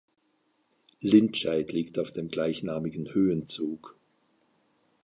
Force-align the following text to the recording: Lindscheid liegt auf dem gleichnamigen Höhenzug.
Lindscheid 1.01 1.71
liegt 1.73 1.99
auf 1.99 2.11
dem 2.11 2.27
gleichnamigen 2.29 3.13
Höhenzug. 3.13 3.95